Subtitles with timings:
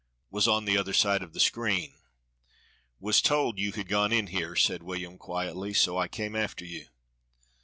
[0.31, 1.93] Was on the other side of the screen.
[2.99, 6.87] "Was told you had gone in here," said William quietly, "so I came after you."